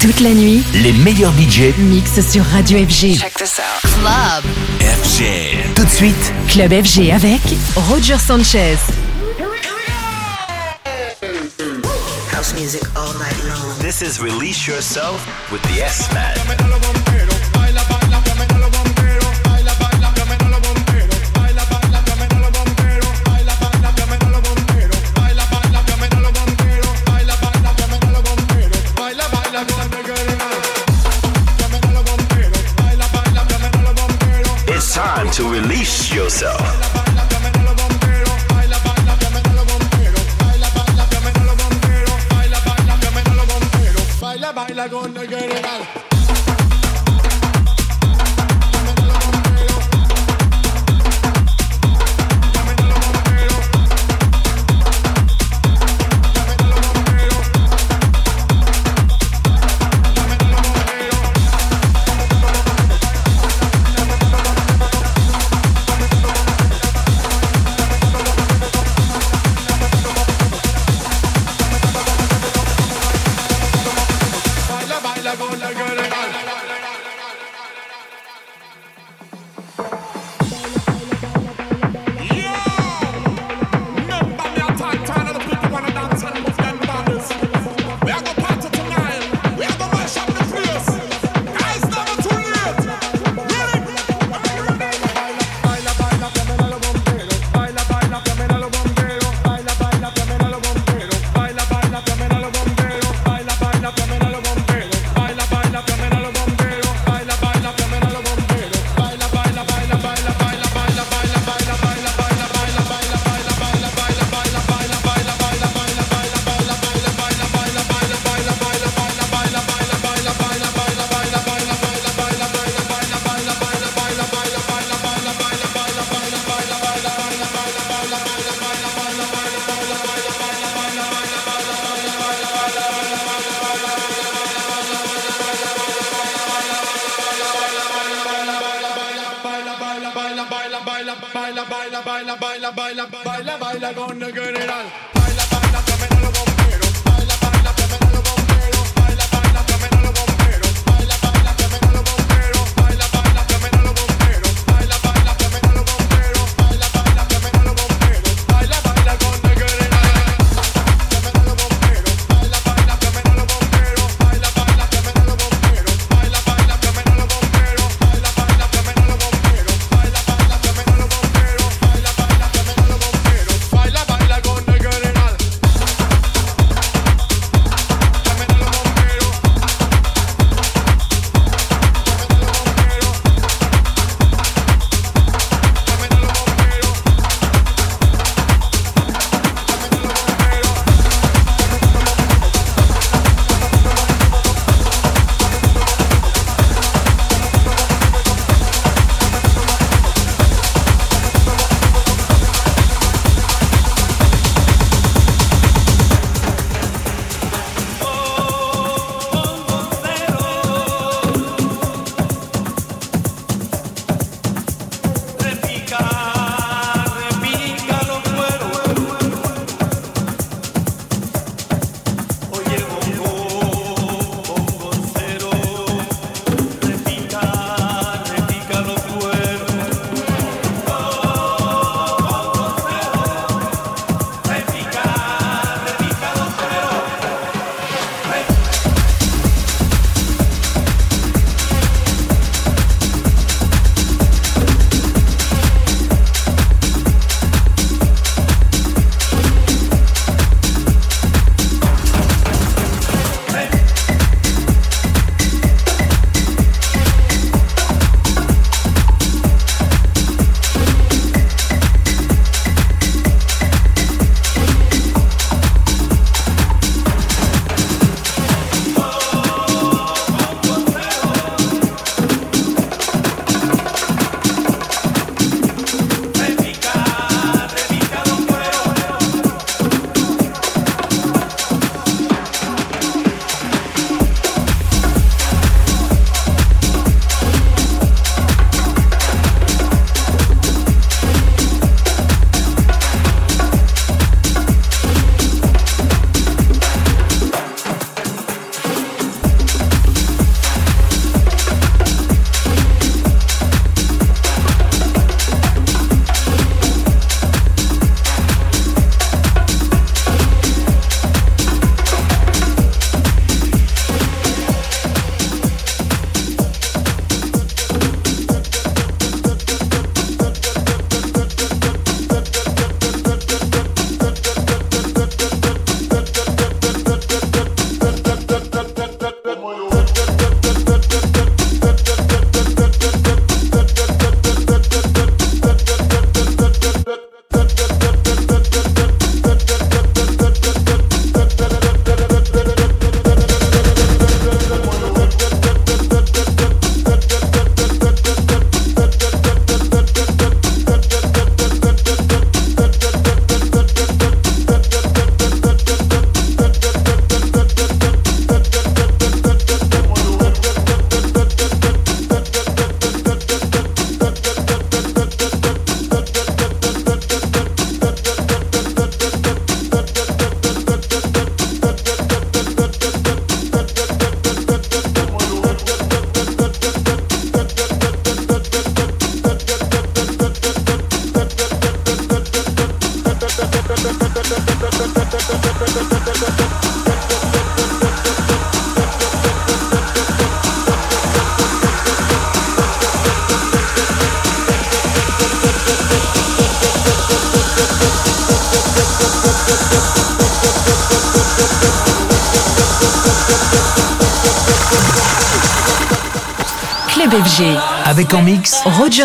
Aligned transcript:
Toute 0.00 0.20
la 0.20 0.30
nuit, 0.30 0.62
les 0.74 0.92
meilleurs 0.92 1.32
budgets 1.32 1.74
mixent 1.76 2.20
sur 2.30 2.44
Radio 2.44 2.78
FG. 2.78 3.18
Check 3.18 3.34
this 3.34 3.58
out. 3.58 3.90
Club 4.00 4.44
FG. 4.80 5.74
Tout 5.74 5.84
de 5.84 5.90
suite, 5.90 6.32
Club 6.48 6.72
FG 6.72 7.10
avec 7.10 7.40
Roger 7.74 8.16
Sanchez. 8.16 8.76
House 12.32 12.54
music 12.54 12.82
all 12.94 13.12
night 13.18 13.42
long. 13.48 13.76
This 13.80 14.00
is 14.00 14.20
Release 14.22 14.68
Yourself 14.68 15.20
with 15.50 15.62
the 15.62 15.82
S-Man. 15.82 16.97
to 35.38 35.48
release 35.48 36.12
yourself. 36.12 36.87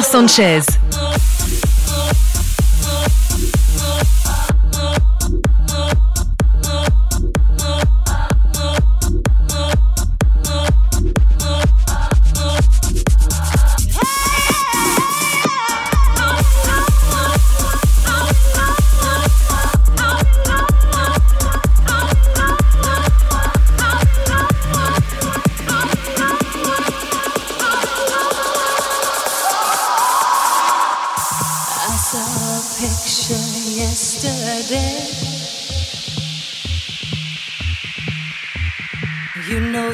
Mix 0.01 0.92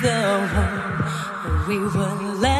Roger 0.01 0.47
Sanchez. 0.47 0.99
yourself 1.67 1.67
with 1.67 1.95
Roger 1.95 2.58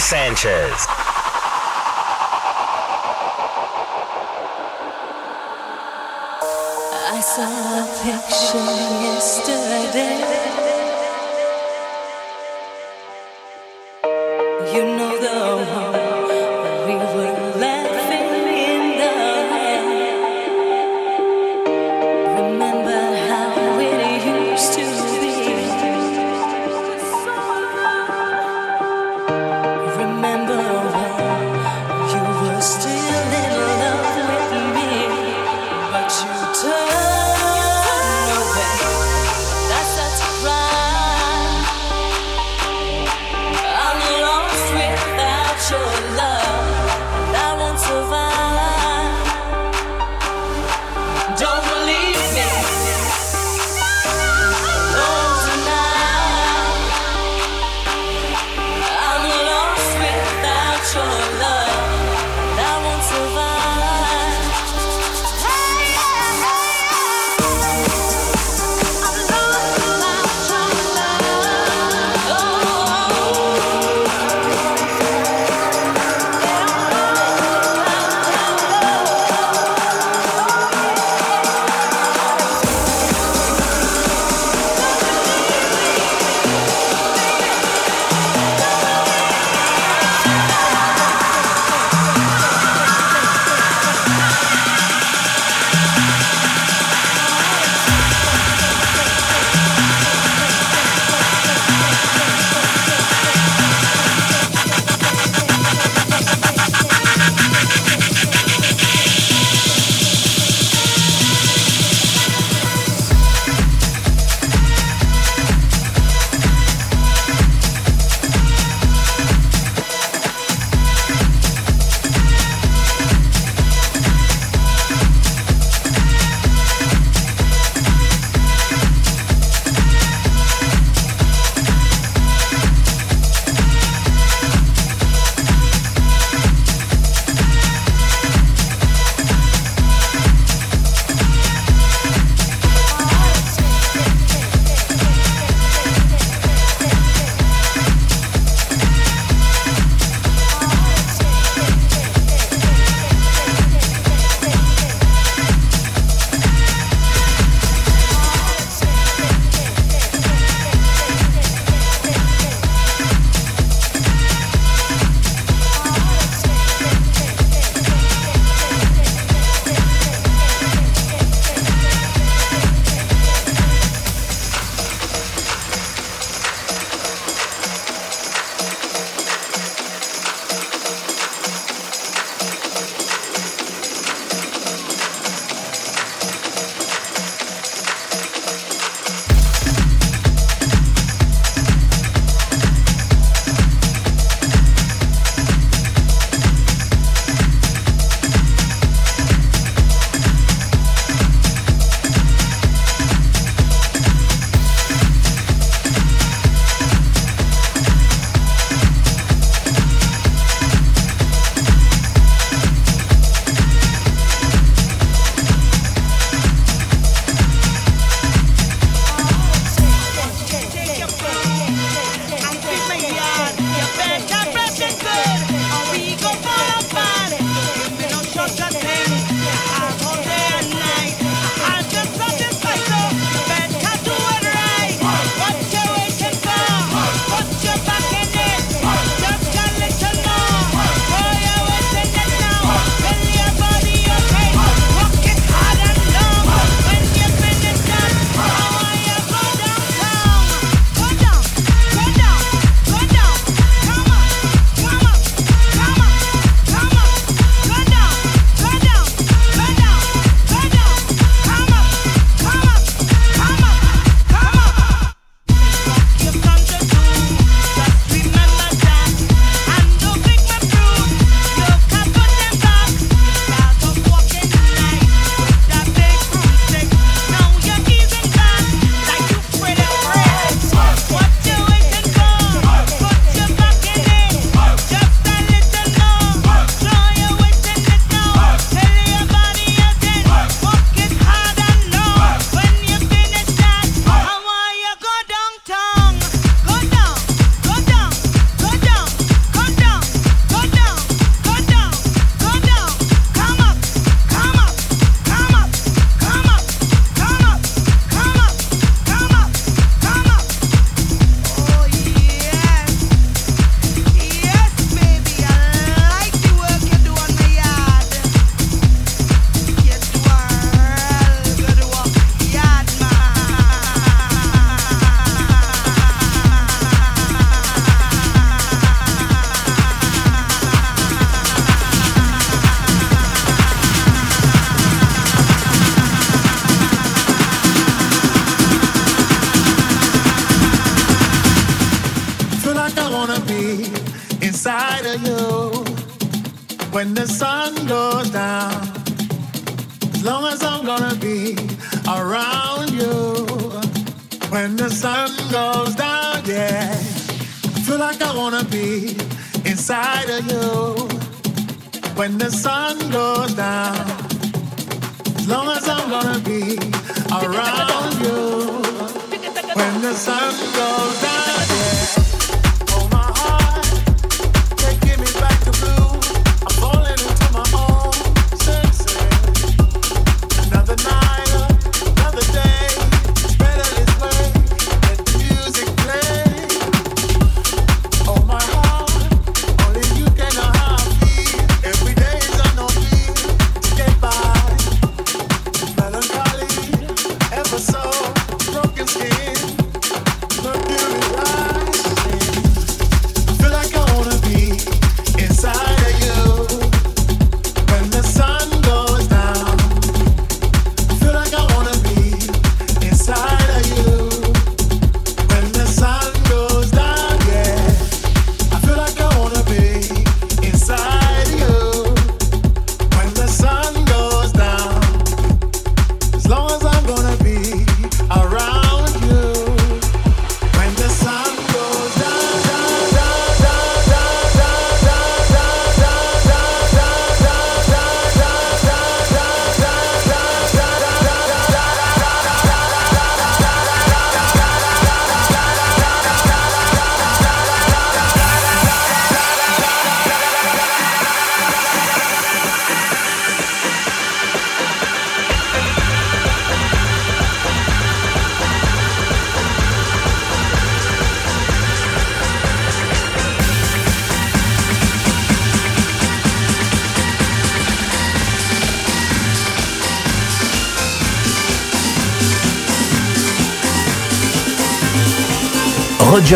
Sanchez. 0.00 0.91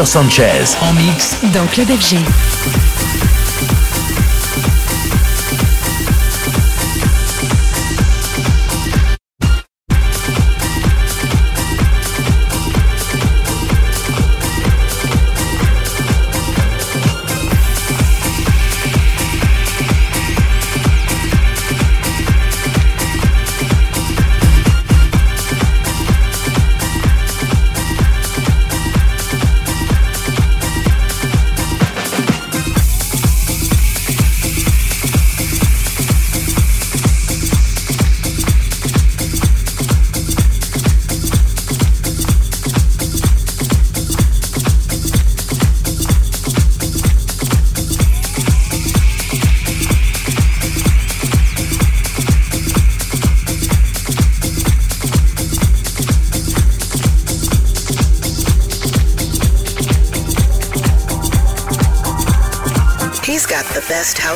Sanchez 0.04 0.76
en 0.82 0.92
mix 0.92 1.36
dans 1.54 1.66
Club 1.66 1.88
FG. 1.88 2.16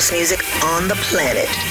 house 0.00 0.12
music 0.12 0.42
on 0.64 0.88
the 0.88 0.94
planet. 0.94 1.69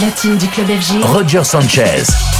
Platine 0.00 0.38
du 0.38 0.46
club 0.48 0.66
FG. 0.68 1.04
Roger 1.04 1.44
Sanchez. 1.44 2.39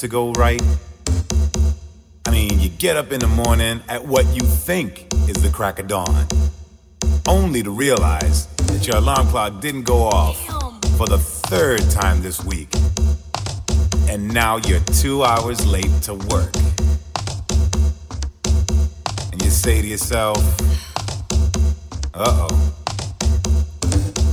To 0.00 0.08
go 0.08 0.32
right? 0.32 0.62
I 2.26 2.30
mean, 2.30 2.58
you 2.58 2.70
get 2.70 2.96
up 2.96 3.12
in 3.12 3.20
the 3.20 3.26
morning 3.26 3.82
at 3.86 4.02
what 4.02 4.24
you 4.34 4.40
think 4.40 5.06
is 5.28 5.42
the 5.42 5.50
crack 5.52 5.78
of 5.78 5.88
dawn, 5.88 6.26
only 7.28 7.62
to 7.62 7.70
realize 7.70 8.46
that 8.46 8.86
your 8.86 8.96
alarm 8.96 9.26
clock 9.26 9.60
didn't 9.60 9.82
go 9.82 10.04
off 10.04 10.42
for 10.96 11.06
the 11.06 11.18
third 11.18 11.82
time 11.90 12.22
this 12.22 12.42
week. 12.42 12.70
And 14.08 14.32
now 14.32 14.56
you're 14.56 14.80
two 14.80 15.22
hours 15.22 15.66
late 15.66 15.92
to 16.04 16.14
work. 16.14 16.54
And 19.32 19.42
you 19.42 19.50
say 19.50 19.82
to 19.82 19.86
yourself, 19.86 20.38
uh 22.14 22.48
oh, 22.48 22.72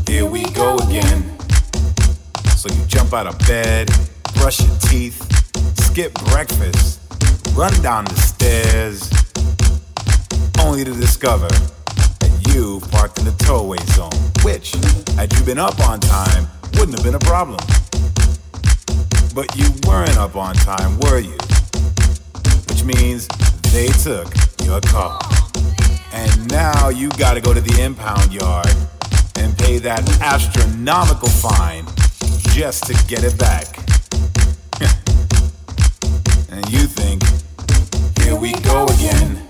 here 0.08 0.26
we 0.26 0.46
go 0.52 0.78
again. 0.78 1.38
So 2.56 2.74
you 2.74 2.86
jump 2.86 3.14
out 3.14 3.28
of 3.28 3.38
bed, 3.40 3.90
brush 4.36 4.62
your 4.62 4.78
teeth, 4.78 5.37
skip 5.98 6.14
breakfast, 6.26 7.02
run 7.56 7.74
down 7.82 8.06
the 8.06 8.14
stairs, 8.14 9.10
only 10.64 10.84
to 10.84 10.94
discover 10.94 11.48
that 11.48 12.54
you 12.54 12.80
parked 12.92 13.18
in 13.18 13.26
the 13.26 13.32
towaway 13.40 13.80
zone, 13.98 14.12
which, 14.46 14.74
had 15.16 15.34
you 15.34 15.44
been 15.44 15.58
up 15.58 15.80
on 15.90 16.00
time, 16.00 16.46
wouldn't 16.74 16.94
have 16.94 17.04
been 17.04 17.16
a 17.16 17.26
problem. 17.26 17.58
But 19.34 19.58
you 19.58 19.74
weren't 19.88 20.16
up 20.20 20.36
on 20.36 20.54
time, 20.54 21.00
were 21.00 21.18
you? 21.18 21.36
Which 22.70 22.84
means 22.84 23.28
they 23.74 23.88
took 23.88 24.32
your 24.66 24.82
car. 24.82 25.20
And 26.14 26.48
now 26.52 26.90
you 26.90 27.10
gotta 27.18 27.42
go 27.42 27.56
to 27.56 27.62
the 27.62 27.82
impound 27.82 28.32
yard 28.32 28.70
and 29.38 29.58
pay 29.58 29.80
that 29.80 30.08
astronomical 30.22 31.30
fine 31.30 31.88
just 32.54 32.86
to 32.86 32.94
get 33.08 33.24
it 33.24 33.36
back. 33.40 33.97
And 36.58 36.70
you 36.72 36.88
think, 36.88 37.22
here 38.22 38.36
we 38.36 38.52
go 38.64 38.86
again. 38.86 39.46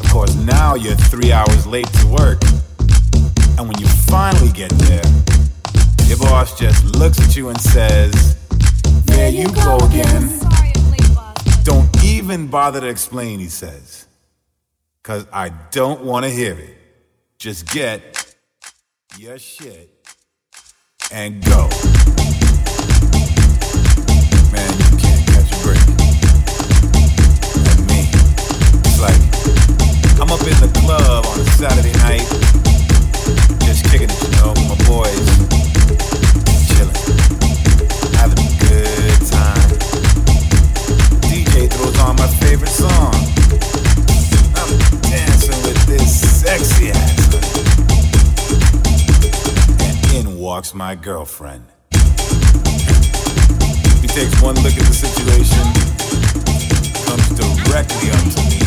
Of 0.00 0.08
course, 0.10 0.34
now 0.36 0.74
you're 0.74 0.94
three 0.94 1.32
hours 1.32 1.66
late 1.66 1.88
to 2.00 2.06
work. 2.06 2.40
And 3.58 3.68
when 3.68 3.78
you 3.78 3.88
finally 4.06 4.52
get 4.52 4.70
there, 4.70 5.02
your 6.06 6.18
boss 6.18 6.56
just 6.58 6.84
looks 6.96 7.20
at 7.20 7.34
you 7.34 7.48
and 7.48 7.60
says, 7.60 8.36
There 9.06 9.30
you 9.30 9.52
go 9.52 9.78
again. 9.78 10.38
Don't 11.64 11.90
even 12.04 12.46
bother 12.46 12.80
to 12.80 12.86
explain, 12.86 13.40
he 13.40 13.48
says. 13.48 14.06
Cause 15.02 15.26
I 15.32 15.48
don't 15.70 16.04
want 16.04 16.24
to 16.24 16.30
hear 16.30 16.54
it. 16.58 16.76
Just 17.38 17.68
get 17.72 18.34
your 19.18 19.38
shit 19.38 19.90
and 21.12 21.44
go. 21.44 21.68
I'm 30.18 30.30
up 30.32 30.40
in 30.40 30.56
the 30.64 30.72
club 30.80 31.26
on 31.26 31.38
a 31.38 31.44
Saturday 31.44 31.92
night, 32.00 32.24
just 33.66 33.84
kicking 33.84 34.08
it, 34.08 34.16
you 34.22 34.30
know, 34.40 34.48
with 34.56 34.68
my 34.72 34.78
boys, 34.88 35.28
chilling, 36.72 36.96
having 38.16 38.40
a 38.40 38.48
good 38.56 39.20
time. 39.28 39.68
DJ 41.28 41.68
throws 41.68 41.98
on 42.00 42.16
my 42.16 42.26
favorite 42.40 42.72
song. 42.72 43.12
I'm 44.56 44.72
dancing 45.04 45.60
with 45.68 45.86
this 45.86 46.40
sexy 46.40 46.92
ass 46.92 47.28
And 49.84 49.96
in 50.16 50.38
walks 50.38 50.72
my 50.72 50.94
girlfriend. 50.94 51.66
He 54.00 54.08
takes 54.08 54.40
one 54.40 54.54
look 54.64 54.72
at 54.72 54.86
the 54.88 54.96
situation, 54.96 55.66
comes 57.04 57.28
directly 57.36 58.10
up 58.10 58.24
to 58.32 58.42
me, 58.48 58.65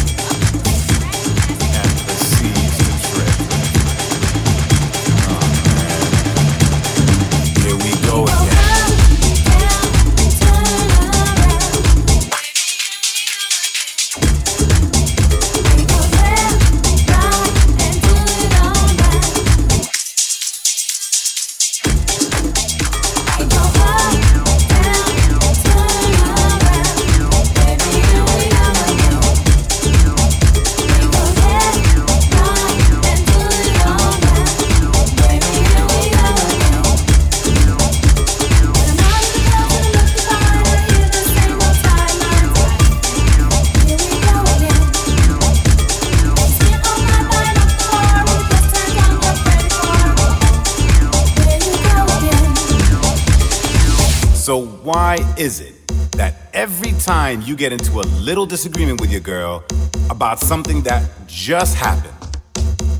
time 57.29 57.41
you 57.41 57.55
get 57.55 57.71
into 57.71 57.99
a 57.99 58.05
little 58.21 58.45
disagreement 58.45 58.99
with 58.99 59.11
your 59.11 59.21
girl 59.21 59.63
about 60.09 60.39
something 60.39 60.81
that 60.81 61.07
just 61.27 61.75
happened, 61.75 62.13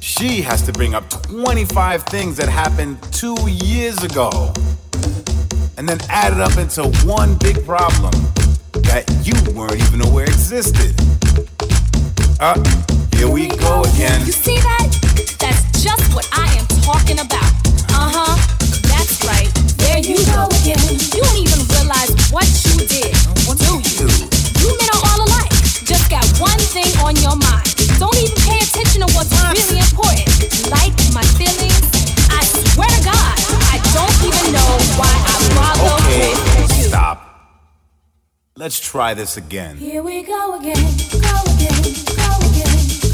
she 0.02 0.42
has 0.42 0.62
to 0.62 0.72
bring 0.72 0.94
up 0.94 1.10
25 1.10 2.04
things 2.04 2.38
that 2.38 2.48
happened 2.48 3.02
two 3.12 3.36
years 3.50 4.04
ago 4.04 4.54
and 5.78 5.90
then 5.90 5.98
add 6.10 6.34
it 6.34 6.40
up 6.40 6.56
into 6.58 6.84
one 7.08 7.36
big 7.40 7.66
problem 7.66 8.14
that 8.90 9.04
you 9.24 9.34
weren't 9.54 9.82
even 9.88 10.02
aware 10.02 10.26
existed? 10.26 10.94
Uh, 12.40 12.54
here 13.16 13.30
we 13.30 13.48
go 13.48 13.82
again. 13.94 14.20
You 14.28 14.32
see 14.32 14.60
that? 14.60 14.90
That's 15.40 15.84
just 15.84 16.14
what 16.14 16.30
I 16.32 16.46
am 16.54 16.68
talking 16.84 17.20
about. 17.20 17.52
Uh 17.90 18.12
huh. 18.14 18.49
That's 20.00 20.08
right. 20.08 20.16
There 20.16 20.16
you 20.16 20.26
go 20.32 20.48
again. 20.64 20.80
You 21.12 21.22
don't 21.24 21.38
even 21.44 21.60
realize 21.76 22.12
what 22.32 22.48
you 22.66 22.88
did, 22.88 23.12
do 23.60 23.74
you? 23.84 24.08
You 24.64 24.70
men 24.78 24.90
are 24.96 25.04
all 25.12 25.20
alike. 25.28 25.52
Just 25.84 26.10
got 26.10 26.24
one 26.40 26.60
thing 26.72 26.88
on 27.04 27.16
your 27.18 27.36
mind. 27.36 27.68
Don't 28.00 28.16
even 28.16 28.36
pay 28.48 28.60
attention 28.64 29.02
to 29.04 29.10
what's 29.14 29.32
really 29.44 29.80
important. 29.80 30.30
Like 30.72 30.96
my 31.14 31.24
feelings. 31.36 31.84
I 32.32 32.44
swear 32.46 32.88
to 32.88 33.02
God, 33.04 33.36
I 33.74 33.80
don't 33.92 34.18
even 34.24 34.54
know 34.54 34.72
why 34.96 35.12
I 35.12 35.36
bother 35.56 36.06
Okay, 36.08 36.32
with 36.62 36.78
you. 36.78 36.84
stop. 36.88 37.26
Let's 38.56 38.80
try 38.80 39.14
this 39.14 39.38
again. 39.38 39.78
Here 39.78 40.04
we 40.04 40.24
go 40.24 40.60
again. 40.60 40.76
Go 41.12 41.36
again. 41.54 41.76
Go 41.76 41.76
again. 41.76 41.96
Go 42.16 42.30
again. 42.48 42.76
Go 42.80 43.04
again. 43.04 43.09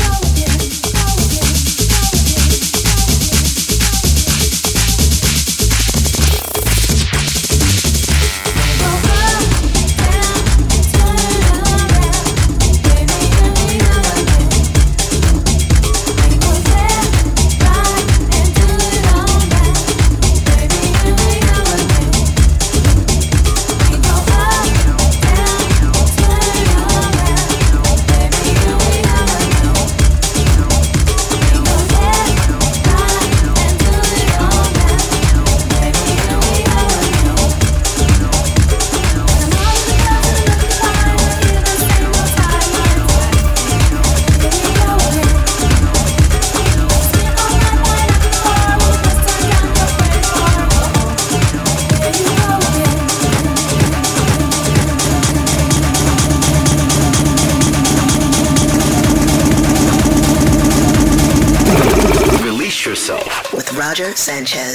Sanchez. 64.25 64.74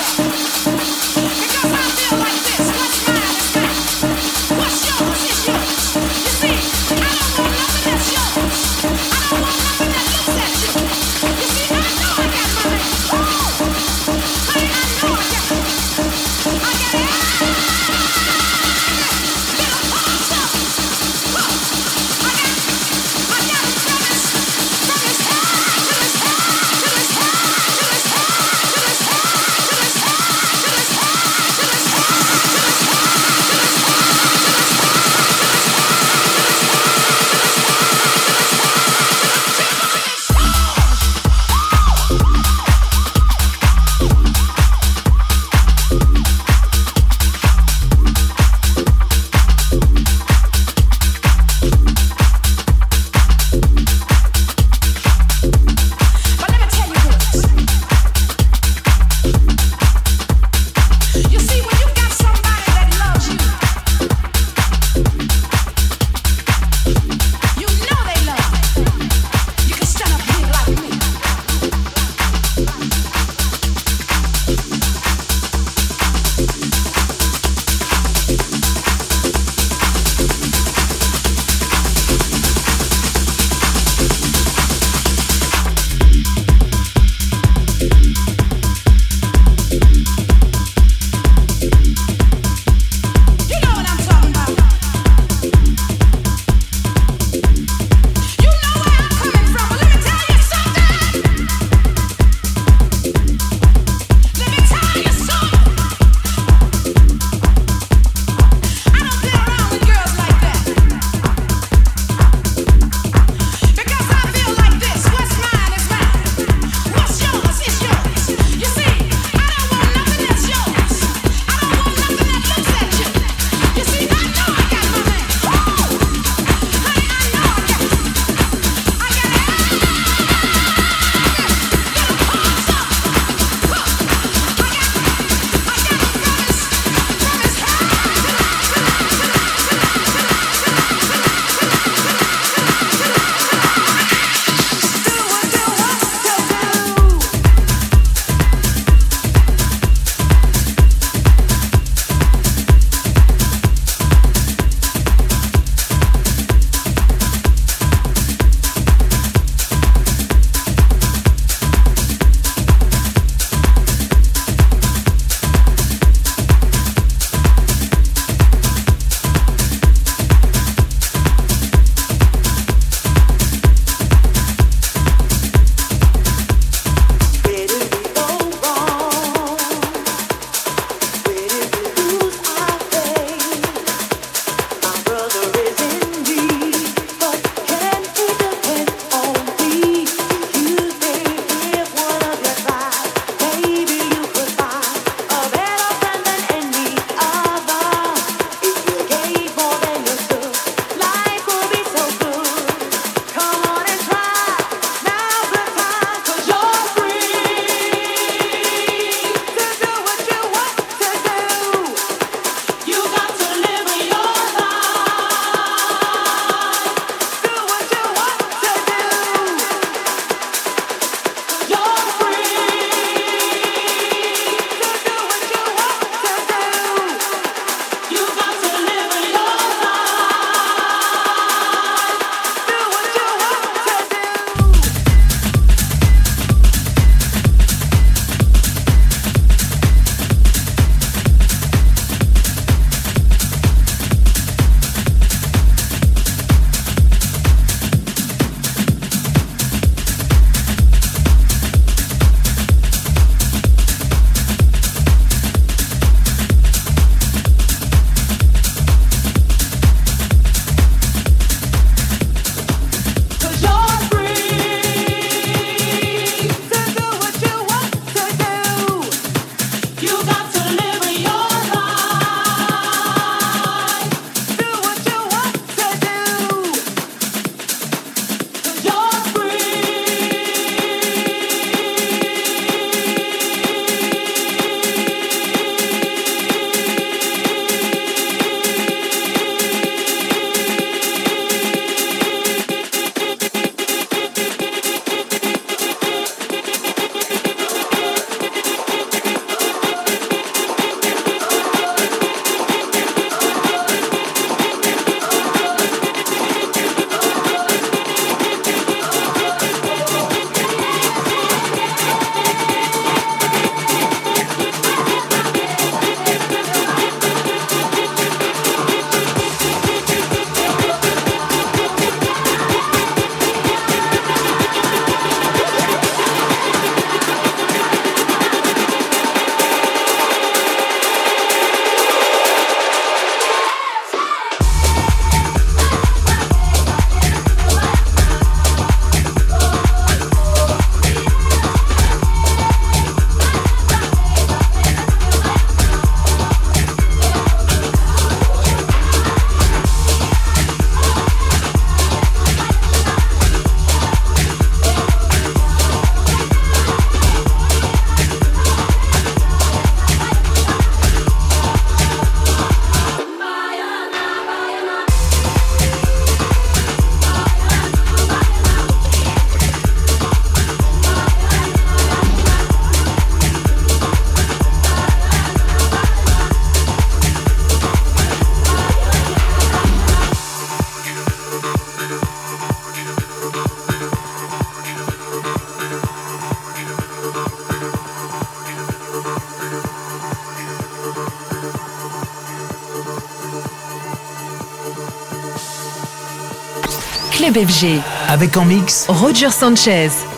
Club 397.41 397.57
FG. 397.67 397.99
Avec 398.29 398.55
en 398.55 398.65
mix 398.65 399.07
Roger 399.09 399.49
Sanchez. 399.49 400.30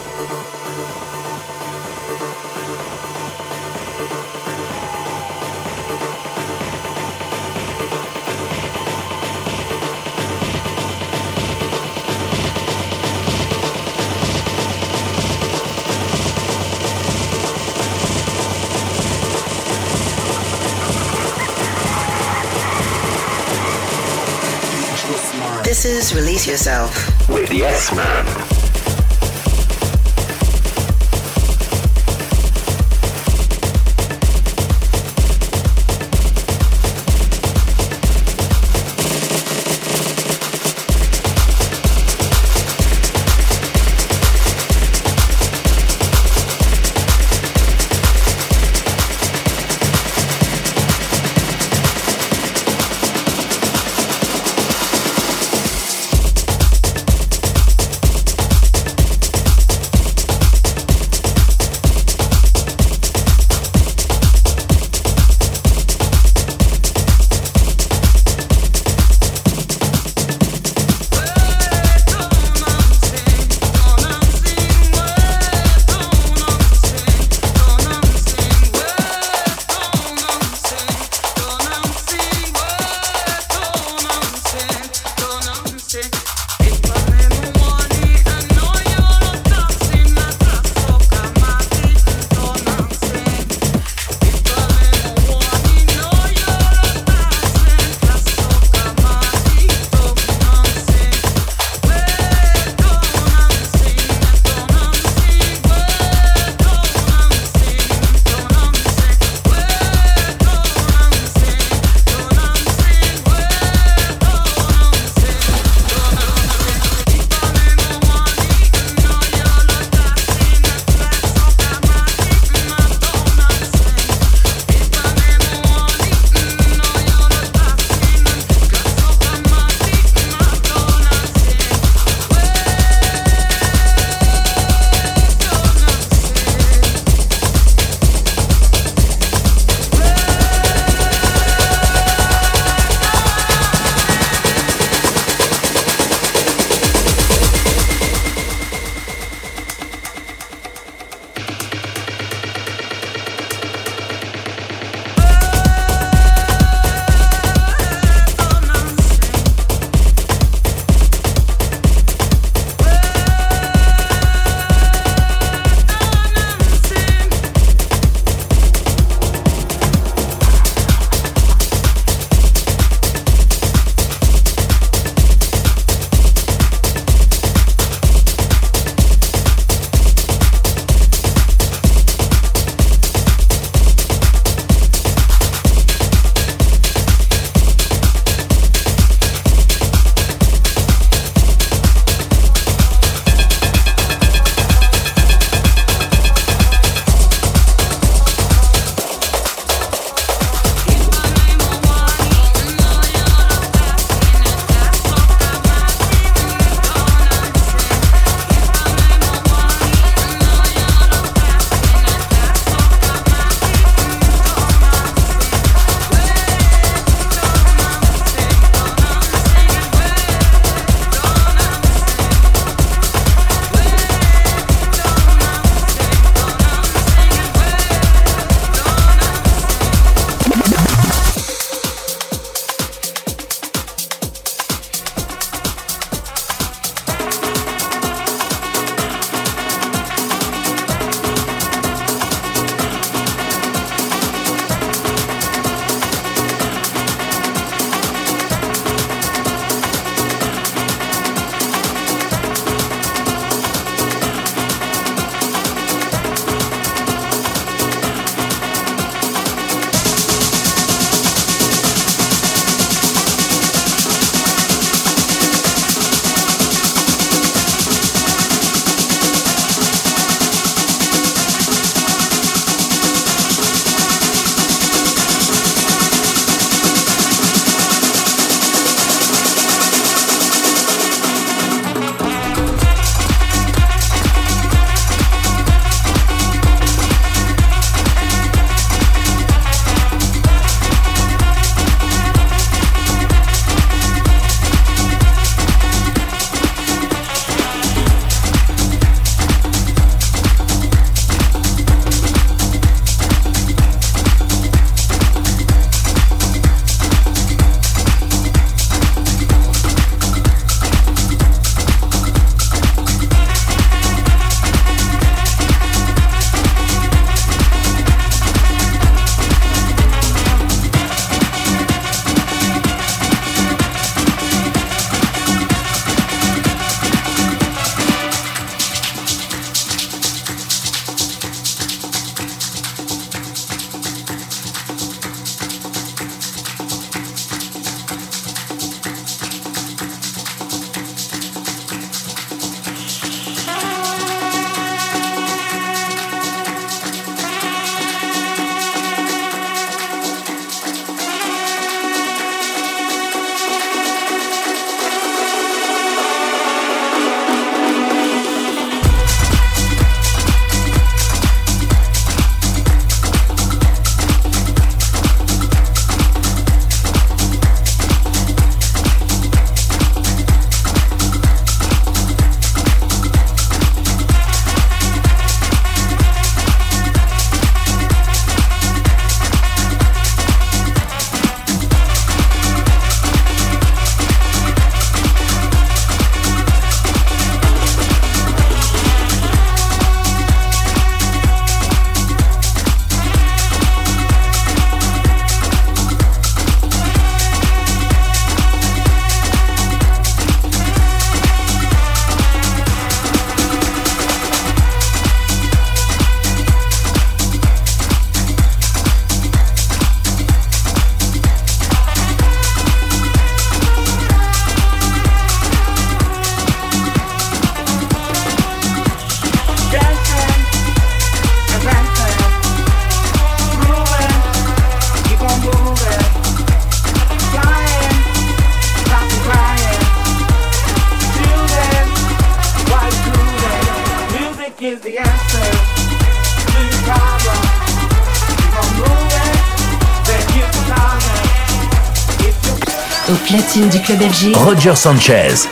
Roger 444.53 444.95
Sanchez. 444.95 445.67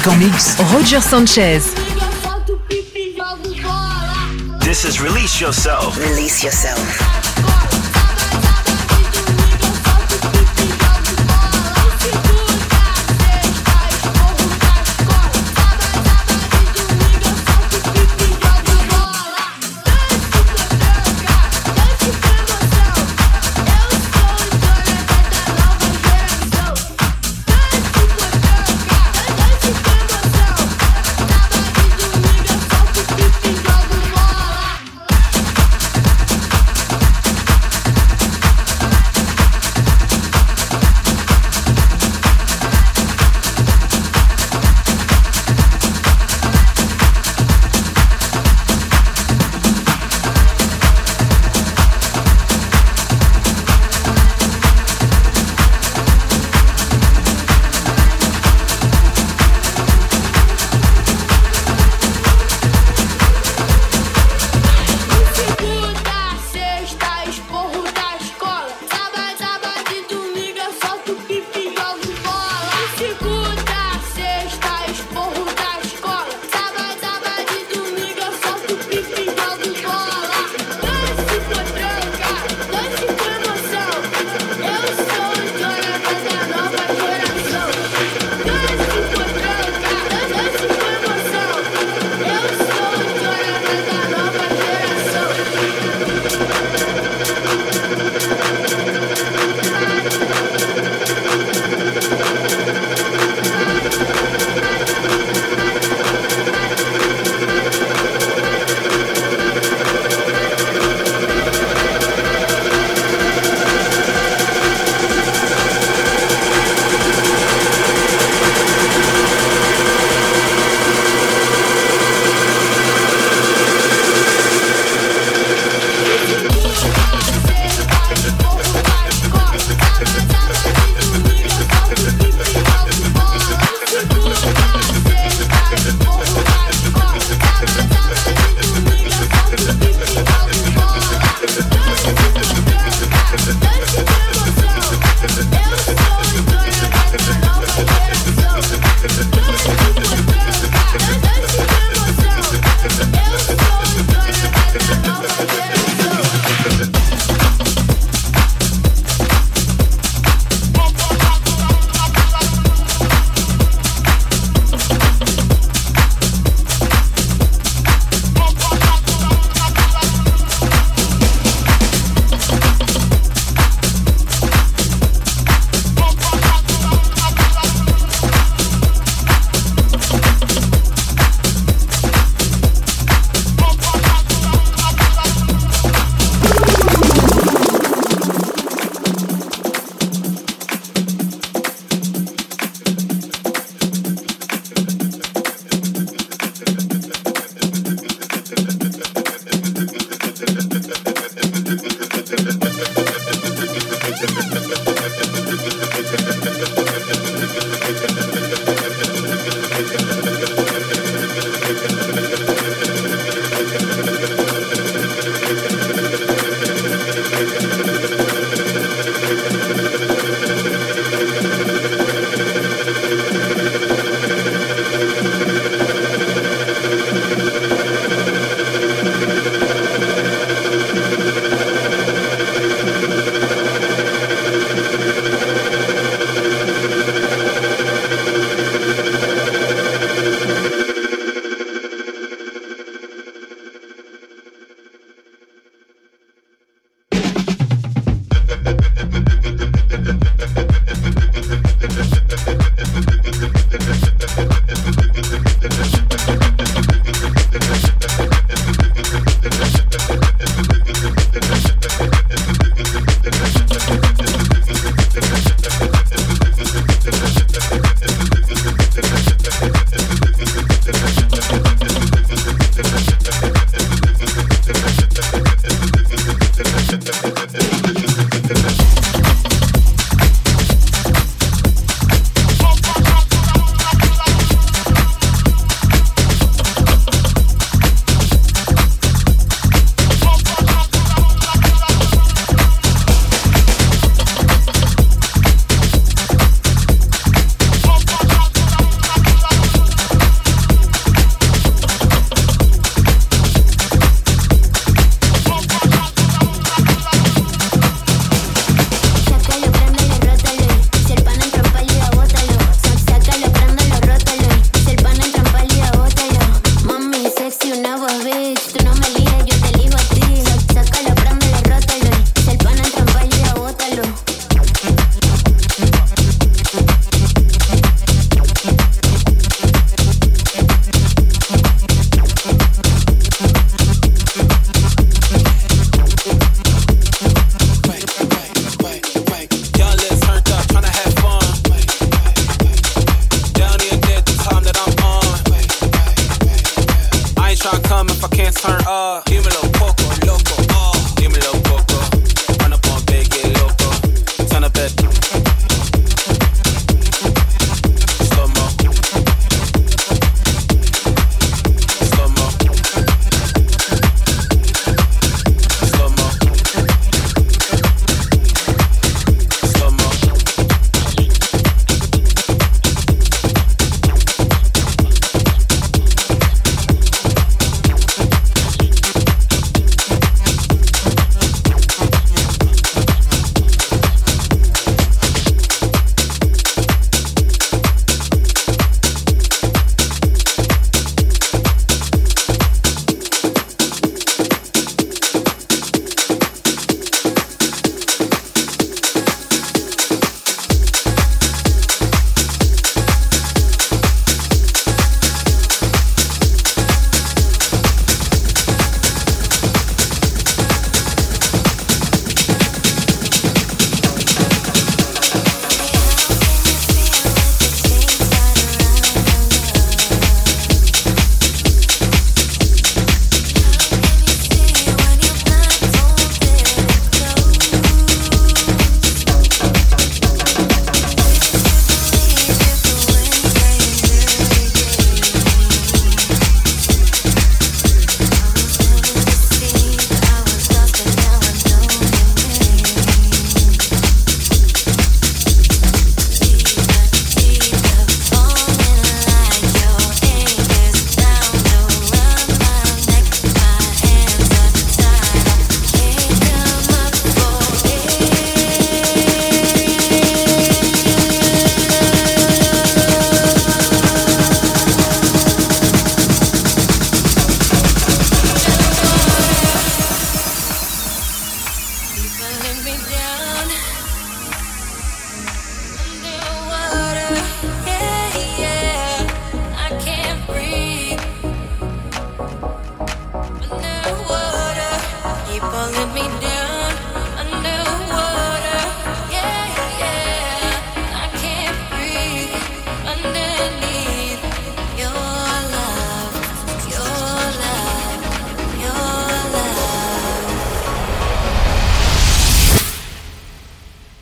Avec 0.00 0.12
en 0.14 0.16
mix 0.16 0.56
Roger 0.72 1.00
Sanchez. 1.00 1.60
This 4.60 4.84
is 4.84 5.00
Release 5.00 5.40
Yourself. 5.40 5.98
Release 5.98 6.42
yourself. 6.42 7.09